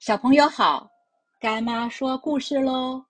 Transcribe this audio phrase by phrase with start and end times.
[0.00, 0.90] 小朋友好，
[1.38, 3.04] 干妈说故事喽。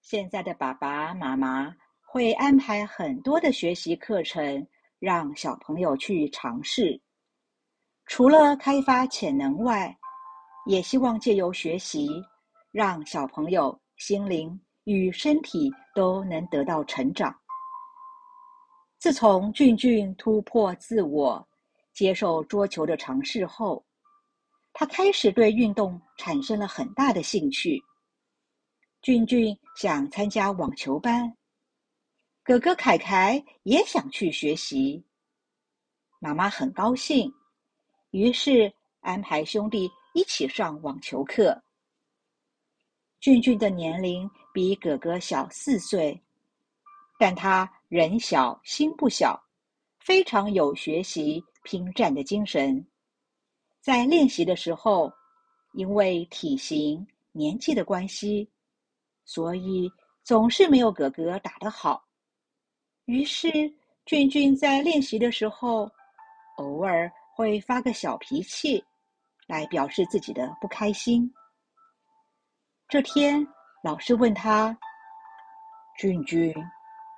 [0.00, 1.74] 现在的爸爸妈妈
[2.06, 4.64] 会安排很多的学习课程，
[5.00, 7.02] 让小朋友去尝试。
[8.06, 9.92] 除了开发潜能外，
[10.66, 12.08] 也希望借由学习，
[12.70, 17.34] 让小朋友心灵与身体都能得到成长。
[19.00, 21.44] 自从俊俊突破自我，
[21.92, 23.84] 接受桌球的尝试后，
[24.72, 27.82] 他开始对运动产生了很大的兴趣。
[29.02, 31.36] 俊俊想参加网球班，
[32.42, 35.04] 哥哥凯凯也想去学习。
[36.18, 37.32] 妈妈很高兴，
[38.10, 41.62] 于是安排兄弟一起上网球课。
[43.20, 46.20] 俊俊的年龄比哥哥小四岁，
[47.18, 49.40] 但他人小心不小，
[49.98, 52.84] 非常有学习拼战的精神。
[53.82, 55.12] 在练习的时候，
[55.72, 58.48] 因为体型、年纪的关系，
[59.24, 59.90] 所以
[60.22, 62.00] 总是没有哥哥打得好。
[63.06, 63.50] 于是，
[64.06, 65.90] 俊俊在练习的时候，
[66.58, 68.80] 偶尔会发个小脾气，
[69.48, 71.28] 来表示自己的不开心。
[72.86, 73.44] 这天，
[73.82, 74.78] 老师问他
[75.98, 76.54] ：“俊俊，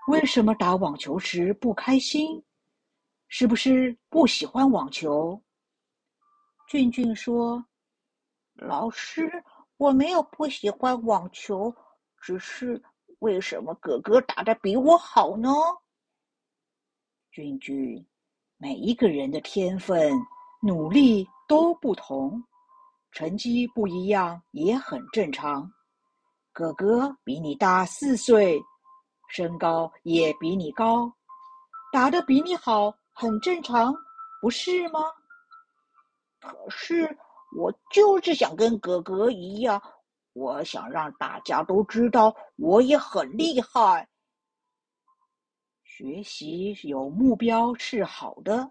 [0.09, 2.43] 为什么打网球时不开心？
[3.29, 5.39] 是不是不喜欢网球？”
[6.75, 7.65] 俊俊说
[8.59, 9.31] ：“老师，
[9.77, 11.73] 我没有不喜欢网球，
[12.21, 12.83] 只是
[13.21, 15.51] 为什么哥哥打的比我好呢？”
[17.31, 18.05] 俊俊，
[18.57, 20.13] 每一个人的天分、
[20.61, 22.43] 努力都不同，
[23.13, 25.73] 成绩不一样也很正常。
[26.53, 28.61] 哥哥比你大四岁，
[29.29, 31.09] 身高也比你高，
[31.93, 33.95] 打的比你好，很正常，
[34.41, 34.99] 不是吗？
[36.45, 37.17] 可是，
[37.57, 39.83] 我就是想跟哥哥一样，
[40.35, 44.07] 我想让大家都知道我也很厉害。
[45.85, 48.71] 学习有目标是好的，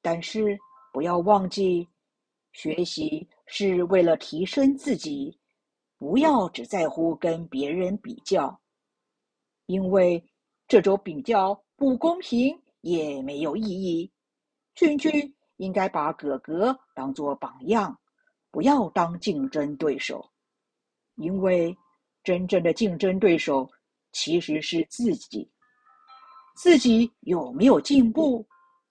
[0.00, 0.58] 但是
[0.94, 1.86] 不要忘记，
[2.52, 5.38] 学习是为了提升自己，
[5.98, 8.58] 不要只在乎跟别人比较，
[9.66, 10.24] 因为
[10.66, 14.10] 这种比较不公平，也没有意义。
[14.74, 15.34] 君君。
[15.56, 17.98] 应该把哥哥当做榜样，
[18.50, 20.28] 不要当竞争对手，
[21.16, 21.76] 因为
[22.22, 23.70] 真正的竞争对手
[24.12, 25.50] 其实是自己。
[26.56, 28.46] 自己有没有进步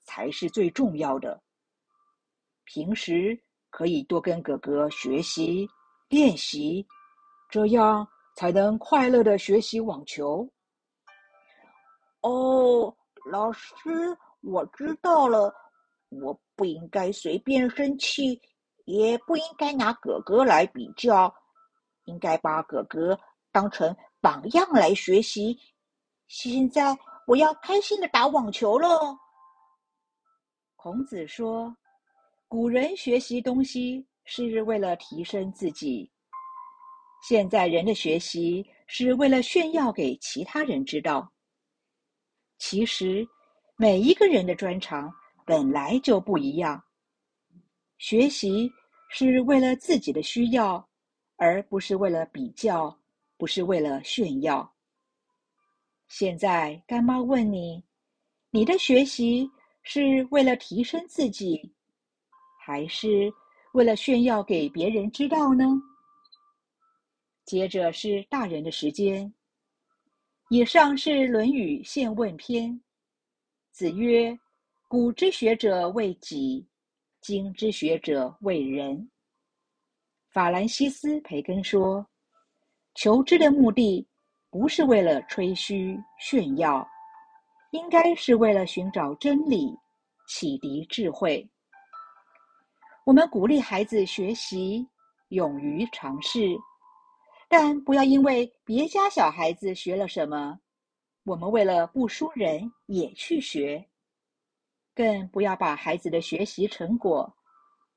[0.05, 1.41] 才是最重要的。
[2.65, 3.37] 平时
[3.69, 5.69] 可以多跟哥哥学习
[6.09, 6.85] 练习，
[7.49, 10.49] 这样才能快乐的学习网球。
[12.21, 12.95] 哦，
[13.31, 13.73] 老师，
[14.41, 15.53] 我知道了。
[16.09, 18.41] 我不应该随便生气，
[18.85, 21.35] 也不应该拿哥哥来比较，
[22.05, 23.19] 应该把哥哥
[23.51, 25.59] 当成榜样来学习。
[26.29, 26.97] 现在
[27.27, 28.87] 我要开心的打网球了。
[30.77, 31.75] 孔子说
[32.47, 36.09] ：“古人学习东西是为了提升自己，
[37.27, 41.29] 现在人的学习是为了炫耀给其他人知道。
[42.57, 43.27] 其实
[43.75, 45.13] 每一个人的专长。”
[45.45, 46.83] 本来就不一样。
[47.97, 48.69] 学习
[49.09, 50.87] 是为了自己的需要，
[51.37, 52.97] 而不是为了比较，
[53.37, 54.73] 不是为了炫耀。
[56.07, 57.83] 现在干妈问你：
[58.49, 59.49] 你的学习
[59.81, 61.73] 是为了提升自己，
[62.59, 63.31] 还是
[63.73, 65.65] 为了炫耀给别人知道呢？
[67.45, 69.33] 接着是大人的时间。
[70.49, 72.69] 以上是《论语·现问篇》。
[73.71, 74.37] 子曰。
[74.93, 76.63] 古之学者为己，
[77.19, 79.09] 今之学者为人。
[80.29, 82.05] 法兰西斯·培根说
[82.93, 84.07] ：“求知的目的
[84.51, 86.87] 不是为了吹嘘炫耀，
[87.71, 89.75] 应该是为了寻找真理，
[90.27, 91.43] 启迪智慧。”
[93.03, 94.87] 我们鼓励孩子学习，
[95.29, 96.55] 勇于尝试，
[97.49, 100.59] 但不要因为别家小孩子学了什么，
[101.23, 103.83] 我们为了不输人也去学。
[104.95, 107.33] 更不要把孩子的学习成果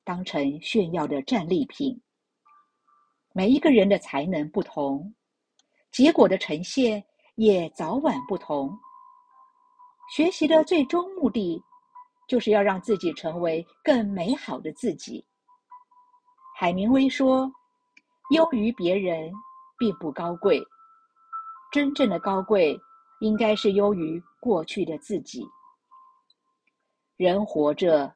[0.05, 2.01] 当成炫耀的战利品。
[3.35, 5.15] 每一个人的才能不同，
[5.93, 7.05] 结果的呈现
[7.35, 8.75] 也早晚不同。
[10.15, 11.63] 学习的最终目的，
[12.29, 15.27] 就是要让自己成为更美好的自己。
[16.57, 17.53] 海明威说
[18.31, 19.31] ：“优于别人
[19.77, 20.63] 并不高贵，
[21.71, 22.79] 真正的高贵
[23.21, 25.45] 应该是优于过去的自己。”
[27.17, 28.15] 人活着，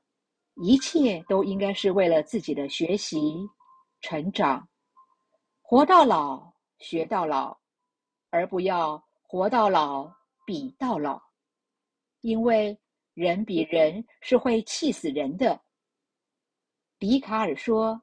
[0.56, 3.18] 一切都应该是为了自己的学习、
[4.02, 4.68] 成长，
[5.62, 7.58] 活到老学到老，
[8.28, 10.12] 而不要活到老
[10.44, 11.18] 比到老，
[12.20, 12.78] 因为
[13.14, 15.58] 人比人是会气死人的。
[16.98, 18.02] 笛卡尔说：“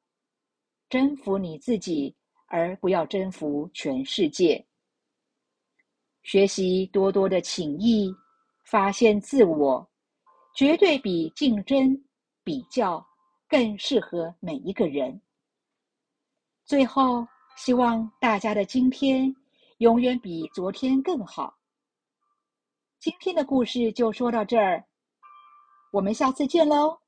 [0.89, 2.15] 征服你自己，
[2.47, 4.65] 而不要征服全世界。”
[6.23, 8.11] 学习多多的情谊，
[8.65, 9.87] 发现自我，
[10.57, 11.95] 绝对比竞争
[12.43, 13.05] 比较
[13.47, 15.21] 更适合每一个人。
[16.65, 19.31] 最后，希望大家的今天
[19.77, 21.55] 永远比昨天更好。
[22.99, 24.83] 今天的故事就说到这儿，
[25.91, 26.99] 我们下次见喽。